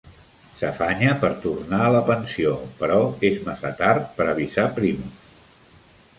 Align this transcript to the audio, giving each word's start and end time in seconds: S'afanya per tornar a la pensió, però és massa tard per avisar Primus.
S'afanya 0.59 1.11
per 1.23 1.29
tornar 1.43 1.81
a 1.87 1.91
la 1.97 2.01
pensió, 2.07 2.55
però 2.81 2.99
és 3.31 3.39
massa 3.51 3.75
tard 3.83 4.11
per 4.19 4.29
avisar 4.35 4.69
Primus. 4.81 5.63